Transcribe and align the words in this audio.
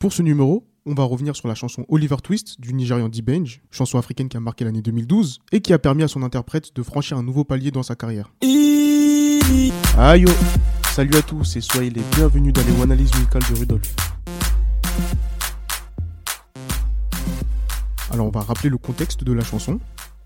Pour 0.00 0.14
ce 0.14 0.22
numéro, 0.22 0.66
on 0.86 0.94
va 0.94 1.04
revenir 1.04 1.36
sur 1.36 1.46
la 1.46 1.54
chanson 1.54 1.84
Oliver 1.90 2.16
Twist 2.24 2.58
du 2.58 2.72
Nigérian 2.72 3.10
D-Benj, 3.10 3.60
chanson 3.70 3.98
africaine 3.98 4.30
qui 4.30 4.38
a 4.38 4.40
marqué 4.40 4.64
l'année 4.64 4.80
2012 4.80 5.40
et 5.52 5.60
qui 5.60 5.74
a 5.74 5.78
permis 5.78 6.02
à 6.02 6.08
son 6.08 6.22
interprète 6.22 6.74
de 6.74 6.82
franchir 6.82 7.18
un 7.18 7.22
nouveau 7.22 7.44
palier 7.44 7.70
dans 7.70 7.82
sa 7.82 7.96
carrière. 7.96 8.32
Aïe 9.98 10.24
Salut 10.94 11.14
à 11.16 11.20
tous 11.20 11.54
et 11.56 11.60
soyez 11.60 11.90
les 11.90 12.00
bienvenus 12.16 12.54
dans 12.54 12.62
les 12.62 12.80
analyses 12.80 13.14
musicales 13.14 13.42
de 13.52 13.58
Rudolf. 13.58 13.94
Alors 18.10 18.26
on 18.26 18.30
va 18.30 18.40
rappeler 18.40 18.70
le 18.70 18.78
contexte 18.78 19.22
de 19.22 19.34
la 19.34 19.44
chanson. 19.44 19.80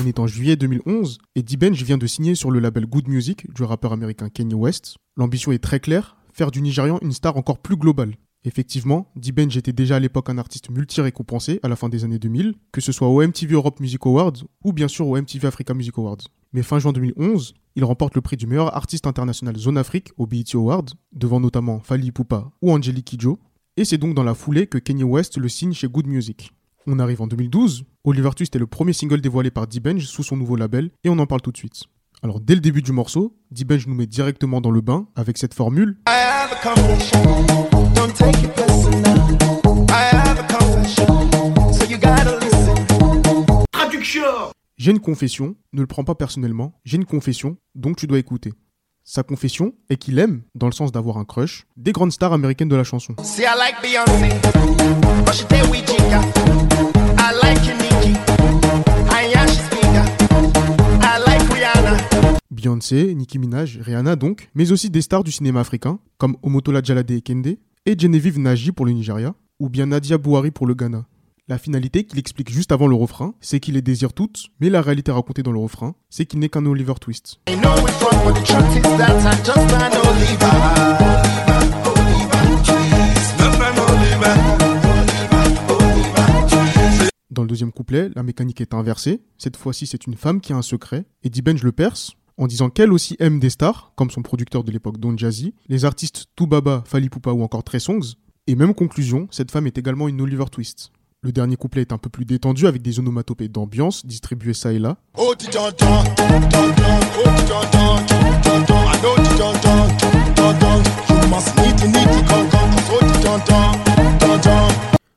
On 0.00 0.06
est 0.06 0.18
en 0.18 0.26
juillet 0.26 0.56
2011 0.56 1.18
et 1.36 1.44
D-Benj 1.44 1.80
vient 1.84 1.96
de 1.96 2.08
signer 2.08 2.34
sur 2.34 2.50
le 2.50 2.58
label 2.58 2.86
Good 2.86 3.06
Music 3.06 3.48
du 3.54 3.62
rappeur 3.62 3.92
américain 3.92 4.30
Kanye 4.30 4.54
West. 4.54 4.96
L'ambition 5.16 5.52
est 5.52 5.62
très 5.62 5.78
claire, 5.78 6.16
faire 6.32 6.50
du 6.50 6.60
Nigérian 6.60 6.98
une 7.02 7.12
star 7.12 7.36
encore 7.36 7.60
plus 7.60 7.76
globale. 7.76 8.16
Effectivement, 8.44 9.10
D-Benj 9.16 9.58
était 9.58 9.72
déjà 9.72 9.96
à 9.96 10.00
l'époque 10.00 10.30
un 10.30 10.38
artiste 10.38 10.70
multi-récompensé 10.70 11.60
à 11.62 11.68
la 11.68 11.76
fin 11.76 11.90
des 11.90 12.04
années 12.04 12.18
2000, 12.18 12.54
que 12.72 12.80
ce 12.80 12.90
soit 12.90 13.08
au 13.08 13.22
MTV 13.22 13.54
Europe 13.54 13.80
Music 13.80 14.00
Awards 14.06 14.44
ou 14.64 14.72
bien 14.72 14.88
sûr 14.88 15.06
au 15.06 15.20
MTV 15.20 15.46
Africa 15.46 15.74
Music 15.74 15.92
Awards. 15.98 16.22
Mais 16.54 16.62
fin 16.62 16.78
juin 16.78 16.92
2011, 16.92 17.54
il 17.76 17.84
remporte 17.84 18.14
le 18.14 18.22
prix 18.22 18.36
du 18.36 18.46
meilleur 18.46 18.74
artiste 18.74 19.06
international 19.06 19.56
Zone 19.56 19.76
Afrique 19.76 20.08
au 20.16 20.26
BET 20.26 20.44
Awards, 20.54 20.86
devant 21.12 21.38
notamment 21.38 21.80
Fali 21.80 22.08
Ipupa 22.08 22.50
ou 22.62 22.72
Angelique 22.72 23.04
Kidjo, 23.04 23.38
et 23.76 23.84
c'est 23.84 23.98
donc 23.98 24.14
dans 24.14 24.24
la 24.24 24.34
foulée 24.34 24.66
que 24.66 24.78
Kanye 24.78 25.04
West 25.04 25.36
le 25.36 25.48
signe 25.48 25.74
chez 25.74 25.88
Good 25.88 26.06
Music. 26.06 26.50
On 26.86 26.98
arrive 26.98 27.20
en 27.20 27.26
2012, 27.26 27.84
Oliver 28.04 28.30
Twist 28.34 28.56
est 28.56 28.58
le 28.58 28.66
premier 28.66 28.94
single 28.94 29.20
dévoilé 29.20 29.50
par 29.50 29.66
D-Benj 29.66 30.06
sous 30.06 30.22
son 30.22 30.38
nouveau 30.38 30.56
label, 30.56 30.90
et 31.04 31.10
on 31.10 31.18
en 31.18 31.26
parle 31.26 31.42
tout 31.42 31.52
de 31.52 31.58
suite. 31.58 31.84
Alors 32.22 32.40
dès 32.40 32.54
le 32.54 32.60
début 32.60 32.82
du 32.82 32.92
morceau, 32.92 33.36
D-Benj 33.50 33.86
nous 33.86 33.94
met 33.94 34.06
directement 34.06 34.62
dans 34.62 34.70
le 34.70 34.80
bain 34.80 35.08
avec 35.14 35.36
cette 35.36 35.54
formule 35.54 35.98
J'ai 44.80 44.92
une 44.92 44.98
confession, 44.98 45.56
ne 45.74 45.82
le 45.82 45.86
prends 45.86 46.04
pas 46.04 46.14
personnellement, 46.14 46.72
j'ai 46.86 46.96
une 46.96 47.04
confession, 47.04 47.58
donc 47.74 47.98
tu 47.98 48.06
dois 48.06 48.18
écouter. 48.18 48.54
Sa 49.04 49.22
confession 49.22 49.74
est 49.90 49.98
qu'il 49.98 50.18
aime, 50.18 50.40
dans 50.54 50.68
le 50.68 50.72
sens 50.72 50.90
d'avoir 50.90 51.18
un 51.18 51.26
crush, 51.26 51.66
des 51.76 51.92
grandes 51.92 52.12
stars 52.12 52.32
américaines 52.32 52.70
de 52.70 52.76
la 52.76 52.82
chanson. 52.82 53.14
Beyoncé, 62.50 63.14
Nicki 63.14 63.38
Minaj, 63.38 63.80
Rihanna 63.82 64.16
donc, 64.16 64.48
mais 64.54 64.72
aussi 64.72 64.88
des 64.88 65.02
stars 65.02 65.24
du 65.24 65.30
cinéma 65.30 65.60
africain, 65.60 65.98
comme 66.16 66.38
Omotola 66.42 66.80
Jalade 66.82 67.10
Ekende 67.10 67.58
et 67.84 67.98
Genevieve 67.98 68.38
Naji 68.38 68.72
pour 68.72 68.86
le 68.86 68.92
Nigeria, 68.92 69.34
ou 69.58 69.68
bien 69.68 69.84
Nadia 69.84 70.16
Bouhari 70.16 70.50
pour 70.50 70.66
le 70.66 70.72
Ghana. 70.72 71.04
La 71.50 71.58
finalité 71.58 72.04
qu'il 72.04 72.20
explique 72.20 72.48
juste 72.48 72.70
avant 72.70 72.86
le 72.86 72.94
refrain, 72.94 73.34
c'est 73.40 73.58
qu'il 73.58 73.74
les 73.74 73.82
désire 73.82 74.12
toutes, 74.12 74.50
mais 74.60 74.70
la 74.70 74.80
réalité 74.80 75.10
racontée 75.10 75.42
dans 75.42 75.50
le 75.50 75.58
refrain, 75.58 75.96
c'est 76.08 76.24
qu'il 76.24 76.38
n'est 76.38 76.48
qu'un 76.48 76.64
Oliver 76.64 76.94
Twist. 77.00 77.40
Dans 87.32 87.42
le 87.42 87.48
deuxième 87.48 87.72
couplet, 87.72 88.10
la 88.14 88.22
mécanique 88.22 88.60
est 88.60 88.72
inversée. 88.72 89.20
Cette 89.36 89.56
fois-ci, 89.56 89.88
c'est 89.88 90.06
une 90.06 90.14
femme 90.14 90.40
qui 90.40 90.52
a 90.52 90.56
un 90.56 90.62
secret, 90.62 91.04
et 91.24 91.30
Benj 91.42 91.64
le 91.64 91.72
perce 91.72 92.12
en 92.36 92.46
disant 92.46 92.70
qu'elle 92.70 92.92
aussi 92.92 93.16
aime 93.18 93.40
des 93.40 93.50
stars, 93.50 93.92
comme 93.96 94.12
son 94.12 94.22
producteur 94.22 94.62
de 94.62 94.70
l'époque 94.70 94.98
Don 94.98 95.16
Jazzy, 95.16 95.54
les 95.66 95.84
artistes 95.84 96.26
Toubaba, 96.36 96.84
Fali 96.86 97.08
Poupa 97.08 97.32
ou 97.32 97.42
encore 97.42 97.64
Trey 97.64 97.80
Songs. 97.80 98.14
Et 98.46 98.54
même 98.54 98.72
conclusion, 98.72 99.26
cette 99.32 99.50
femme 99.50 99.66
est 99.66 99.78
également 99.78 100.06
une 100.06 100.20
Oliver 100.20 100.44
Twist. 100.48 100.92
Le 101.22 101.32
dernier 101.32 101.56
couplet 101.56 101.82
est 101.82 101.92
un 101.92 101.98
peu 101.98 102.08
plus 102.08 102.24
détendu 102.24 102.66
avec 102.66 102.80
des 102.80 102.98
onomatopées 102.98 103.48
d'ambiance 103.48 104.06
distribuées 104.06 104.54
ça 104.54 104.72
et 104.72 104.78
là. 104.78 104.96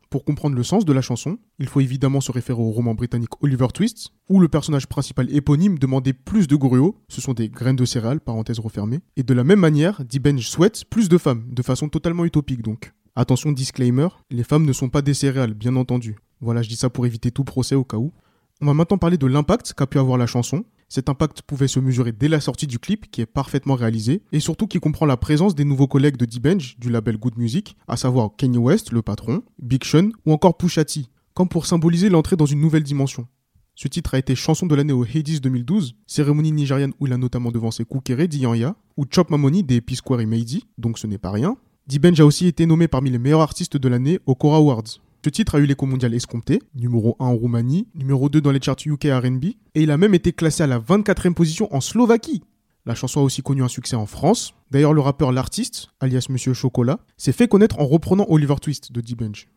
Pour 0.09 0.25
comprendre 0.25 0.57
le 0.57 0.63
sens 0.63 0.83
de 0.83 0.91
la 0.91 1.01
chanson, 1.01 1.37
il 1.59 1.67
faut 1.67 1.79
évidemment 1.79 2.19
se 2.19 2.33
référer 2.33 2.61
au 2.61 2.71
roman 2.71 2.95
britannique 2.95 3.41
Oliver 3.41 3.67
Twist, 3.73 4.09
où 4.27 4.41
le 4.41 4.49
personnage 4.49 4.87
principal 4.87 5.33
éponyme 5.33 5.79
demandait 5.79 6.11
plus 6.11 6.47
de 6.47 6.57
gruau, 6.57 6.97
ce 7.07 7.21
sont 7.21 7.33
des 7.33 7.47
graines 7.47 7.77
de 7.77 7.85
céréales, 7.85 8.19
parenthèse 8.19 8.59
refermée, 8.59 8.99
et 9.15 9.23
de 9.23 9.33
la 9.33 9.45
même 9.45 9.61
manière, 9.61 10.03
D-Benj 10.03 10.49
souhaite 10.49 10.83
plus 10.83 11.07
de 11.07 11.17
femmes, 11.17 11.45
de 11.49 11.61
façon 11.61 11.87
totalement 11.87 12.25
utopique 12.25 12.61
donc. 12.61 12.91
Attention 13.15 13.51
disclaimer, 13.51 14.07
les 14.31 14.43
femmes 14.43 14.65
ne 14.65 14.73
sont 14.73 14.89
pas 14.89 15.03
des 15.03 15.13
céréales, 15.13 15.53
bien 15.53 15.75
entendu. 15.75 16.17
Voilà, 16.41 16.63
je 16.63 16.69
dis 16.69 16.75
ça 16.75 16.89
pour 16.89 17.05
éviter 17.05 17.29
tout 17.29 17.43
procès 17.43 17.75
au 17.75 17.83
cas 17.83 17.97
où. 17.97 18.11
On 18.59 18.65
va 18.65 18.73
maintenant 18.73 18.97
parler 18.97 19.17
de 19.17 19.27
l'impact 19.27 19.73
qu'a 19.73 19.85
pu 19.85 19.99
avoir 19.99 20.17
la 20.17 20.25
chanson, 20.25 20.65
cet 20.89 21.09
impact 21.09 21.43
pouvait 21.43 21.67
se 21.67 21.79
mesurer 21.79 22.11
dès 22.11 22.27
la 22.27 22.39
sortie 22.39 22.65
du 22.65 22.79
clip, 22.79 23.09
qui 23.11 23.21
est 23.21 23.25
parfaitement 23.25 23.75
réalisé, 23.75 24.21
et 24.31 24.39
surtout 24.39 24.67
qui 24.67 24.79
comprend 24.79 25.05
la 25.05 25.17
présence 25.17 25.53
des 25.53 25.63
nouveaux 25.63 25.87
collègues 25.87 26.17
de 26.17 26.25
D-Benj 26.25 26.77
du 26.79 26.89
label 26.89 27.17
Good 27.17 27.37
Music, 27.37 27.75
à 27.87 27.97
savoir 27.97 28.31
Kanye 28.35 28.57
West, 28.57 28.91
le 28.91 29.01
patron, 29.03 29.43
Big 29.59 29.83
Sean 29.83 30.09
ou 30.25 30.33
encore 30.33 30.57
Pusha 30.57 30.83
T, 30.83 31.05
comme 31.35 31.49
pour 31.49 31.67
symboliser 31.67 32.09
l'entrée 32.09 32.35
dans 32.35 32.45
une 32.47 32.61
nouvelle 32.61 32.83
dimension. 32.83 33.27
Ce 33.75 33.87
titre 33.87 34.13
a 34.13 34.19
été 34.19 34.35
chanson 34.35 34.67
de 34.67 34.75
l'année 34.75 34.93
au 34.93 35.03
Hades 35.03 35.39
2012, 35.39 35.95
cérémonie 36.05 36.51
nigériane 36.51 36.93
où 36.99 37.07
il 37.07 37.13
a 37.13 37.17
notamment 37.17 37.51
devancé 37.51 37.85
Kukere 37.85 38.27
d'Iyanya 38.27 38.75
ou 38.97 39.05
Chop 39.09 39.31
Mamoni 39.31 39.63
des 39.63 39.81
P-Square 39.81 40.21
et 40.21 40.27
Meiji, 40.27 40.67
donc 40.77 40.99
ce 40.99 41.07
n'est 41.07 41.17
pas 41.17 41.31
rien. 41.31 41.57
D-Benj 41.87 42.21
a 42.21 42.25
aussi 42.25 42.47
été 42.47 42.65
nommé 42.65 42.87
parmi 42.87 43.09
les 43.09 43.19
meilleurs 43.19 43.41
artistes 43.41 43.75
de 43.75 43.89
l'année 43.89 44.19
au 44.25 44.35
Cora 44.35 44.57
Awards. 44.57 44.83
Ce 45.25 45.29
titre 45.29 45.55
a 45.55 45.59
eu 45.59 45.65
l'écho 45.65 45.85
mondial 45.85 46.13
escompté, 46.13 46.61
numéro 46.75 47.17
1 47.19 47.25
en 47.25 47.35
Roumanie, 47.35 47.87
numéro 47.93 48.29
2 48.29 48.39
dans 48.39 48.51
les 48.51 48.61
charts 48.61 48.77
UK 48.85 49.07
RB, 49.11 49.43
et 49.75 49.83
il 49.83 49.91
a 49.91 49.97
même 49.97 50.13
été 50.13 50.31
classé 50.31 50.63
à 50.63 50.67
la 50.67 50.79
24e 50.79 51.33
position 51.33 51.73
en 51.75 51.81
Slovaquie. 51.81 52.41
La 52.85 52.95
chanson 52.95 53.19
a 53.19 53.23
aussi 53.23 53.41
connu 53.41 53.63
un 53.63 53.67
succès 53.67 53.97
en 53.97 54.05
France. 54.05 54.53
D'ailleurs, 54.71 54.93
le 54.93 55.01
rappeur 55.01 55.33
L'artiste, 55.33 55.87
alias 55.99 56.27
Monsieur 56.29 56.53
Chocolat, 56.53 56.99
s'est 57.17 57.31
fait 57.33 57.49
connaître 57.49 57.79
en 57.79 57.85
reprenant 57.85 58.25
Oliver 58.29 58.55
Twist 58.61 58.93
de 58.93 59.01
D-Bench. 59.01 59.47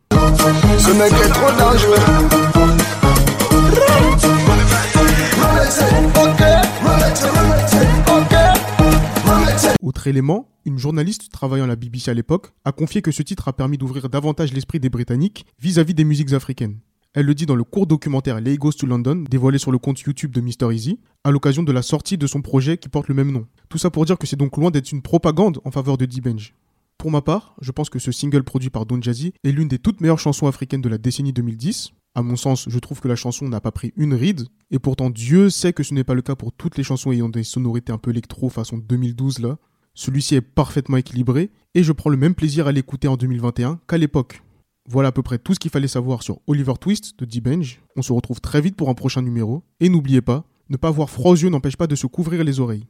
Autre 9.81 10.07
élément, 10.07 10.49
une 10.65 10.79
journaliste 10.79 11.29
travaillant 11.31 11.65
à 11.65 11.67
la 11.67 11.75
BBC 11.75 12.09
à 12.09 12.13
l'époque 12.15 12.51
a 12.65 12.71
confié 12.71 13.03
que 13.03 13.11
ce 13.11 13.21
titre 13.21 13.47
a 13.47 13.53
permis 13.53 13.77
d'ouvrir 13.77 14.09
davantage 14.09 14.51
l'esprit 14.51 14.79
des 14.79 14.89
Britanniques 14.89 15.45
vis-à-vis 15.59 15.93
des 15.93 16.03
musiques 16.03 16.33
africaines. 16.33 16.79
Elle 17.13 17.25
le 17.25 17.35
dit 17.35 17.45
dans 17.45 17.55
le 17.55 17.63
court 17.63 17.87
documentaire 17.87 18.41
Lagos 18.41 18.73
to 18.73 18.87
London, 18.87 19.23
dévoilé 19.29 19.59
sur 19.59 19.71
le 19.71 19.77
compte 19.77 19.99
YouTube 20.01 20.31
de 20.31 20.41
Mr. 20.41 20.73
Easy, 20.73 20.99
à 21.23 21.31
l'occasion 21.31 21.63
de 21.63 21.71
la 21.71 21.81
sortie 21.81 22.17
de 22.17 22.27
son 22.27 22.41
projet 22.41 22.77
qui 22.77 22.89
porte 22.89 23.07
le 23.07 23.15
même 23.15 23.31
nom. 23.31 23.45
Tout 23.69 23.77
ça 23.77 23.89
pour 23.91 24.05
dire 24.05 24.17
que 24.17 24.27
c'est 24.27 24.35
donc 24.35 24.57
loin 24.57 24.71
d'être 24.71 24.91
une 24.91 25.01
propagande 25.01 25.59
en 25.63 25.71
faveur 25.71 25.97
de 25.97 26.05
D-Benj. 26.05 26.53
Pour 26.97 27.11
ma 27.11 27.21
part, 27.21 27.55
je 27.61 27.71
pense 27.71 27.91
que 27.91 27.99
ce 27.99 28.11
single 28.11 28.43
produit 28.43 28.71
par 28.71 28.87
Don 28.87 28.99
Jazzy 29.01 29.33
est 29.43 29.51
l'une 29.51 29.67
des 29.67 29.77
toutes 29.77 30.01
meilleures 30.01 30.19
chansons 30.19 30.47
africaines 30.47 30.81
de 30.81 30.89
la 30.89 30.97
décennie 30.97 31.33
2010. 31.33 31.91
À 32.15 32.23
mon 32.23 32.35
sens, 32.35 32.65
je 32.67 32.79
trouve 32.79 32.99
que 32.99 33.07
la 33.07 33.15
chanson 33.15 33.47
n'a 33.47 33.61
pas 33.61 33.71
pris 33.71 33.93
une 33.95 34.15
ride, 34.15 34.47
et 34.71 34.79
pourtant 34.79 35.11
Dieu 35.11 35.51
sait 35.51 35.73
que 35.73 35.83
ce 35.83 35.93
n'est 35.93 36.03
pas 36.03 36.15
le 36.15 36.23
cas 36.23 36.35
pour 36.35 36.51
toutes 36.51 36.75
les 36.75 36.83
chansons 36.83 37.11
ayant 37.11 37.29
des 37.29 37.43
sonorités 37.43 37.91
un 37.91 37.99
peu 37.99 38.09
électro 38.09 38.49
façon 38.49 38.79
2012 38.79 39.39
là. 39.39 39.57
Celui-ci 39.97 40.35
est 40.35 40.41
parfaitement 40.41 40.97
équilibré 40.97 41.49
et 41.73 41.81
je 41.81 41.91
prends 41.91 42.11
le 42.11 42.17
même 42.17 42.35
plaisir 42.35 42.67
à 42.67 42.71
l'écouter 42.71 43.07
en 43.07 43.17
2021 43.17 43.79
qu'à 43.87 43.97
l'époque. 43.97 44.43
Voilà 44.87 45.09
à 45.09 45.11
peu 45.11 45.23
près 45.23 45.39
tout 45.39 45.55
ce 45.55 45.59
qu'il 45.59 45.71
fallait 45.71 45.87
savoir 45.87 46.21
sur 46.21 46.39
Oliver 46.45 46.73
Twist 46.79 47.17
de 47.17 47.25
D-Benj. 47.25 47.81
On 47.95 48.03
se 48.03 48.13
retrouve 48.13 48.39
très 48.39 48.61
vite 48.61 48.75
pour 48.75 48.89
un 48.89 48.93
prochain 48.93 49.23
numéro. 49.23 49.63
Et 49.79 49.89
n'oubliez 49.89 50.21
pas, 50.21 50.45
ne 50.69 50.77
pas 50.77 50.89
avoir 50.89 51.09
froid 51.09 51.31
aux 51.31 51.35
yeux 51.35 51.49
n'empêche 51.49 51.77
pas 51.77 51.87
de 51.87 51.95
se 51.95 52.05
couvrir 52.05 52.43
les 52.43 52.59
oreilles. 52.59 52.85